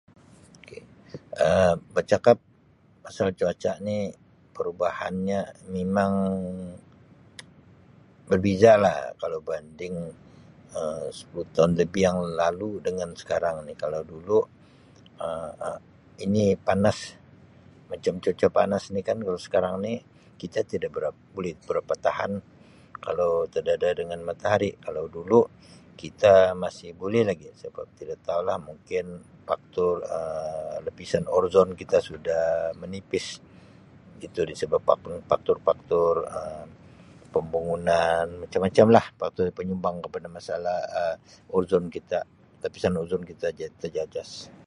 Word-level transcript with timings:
K 0.67 0.69
Um 1.45 1.75
bacakap 1.95 2.37
pasal 3.05 3.27
cuaca 3.39 3.71
ni 3.87 3.97
perubahanya 4.55 5.39
mimang 5.73 6.15
berbeza 8.29 8.71
lah 8.85 8.97
kalau 9.21 9.39
banding 9.49 9.95
Um 10.79 11.03
sepuluh 11.17 11.45
tahun 11.55 11.71
lebih 11.81 12.01
yang 12.07 12.19
lalu 12.41 12.69
dengan 12.87 13.09
sekarang 13.21 13.55
ni 13.67 13.73
kalau 13.83 14.01
dulu 14.11 14.39
Um 15.25 15.77
ini 16.25 16.45
panas 16.67 16.97
macam 17.91 18.13
cuaca 18.23 18.47
panas 18.57 18.83
ni 18.95 19.01
kan 19.07 19.17
kalau 19.25 19.37
sekarang 19.47 19.75
ni 19.85 19.93
kita 20.41 20.59
tidak 20.71 20.91
berapa 20.95 21.21
buli 21.37 21.51
berapa 21.69 21.93
tahan 22.05 22.31
kalau 23.05 23.33
terdedah 23.53 23.93
dengan 23.99 24.19
matahari 24.29 24.71
kalau 24.85 25.05
dulu 25.17 25.41
kita 26.01 26.33
masih 26.63 26.89
buli 27.01 27.21
lagi 27.29 27.49
sebab 27.61 27.85
tidak 27.97 28.17
tau 28.27 28.41
lah 28.47 28.57
mungkin 28.69 29.03
faktor 29.47 29.95
Um 30.07 30.57
lapisan 30.87 31.25
ozone 31.39 31.73
kita 31.81 31.97
sudah 32.09 32.45
menipis 32.81 33.25
itu 34.27 34.41
disebabkan 34.49 35.13
fak-faktor-faktor 35.21 36.13
Um 36.39 36.67
pembangunan 37.33 38.27
macam-macam 38.43 38.87
lah 38.95 39.05
faktor 39.21 39.43
penyumbang 39.57 39.95
kepada 40.05 40.27
masalah 40.37 40.79
Um 41.01 41.17
ozone 41.59 41.87
kita 41.95 42.19
lapisan 42.63 42.93
ozone 43.03 43.25
kita 43.31 43.47
terjajas. 43.81 44.53